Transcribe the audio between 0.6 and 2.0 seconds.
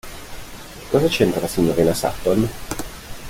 Che cosa c'entra la signorina